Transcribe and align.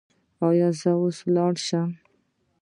ایا 0.47 0.69
زه 0.79 0.91
اوس 1.01 1.17
لاړ 1.35 1.53
شم؟ 1.65 1.89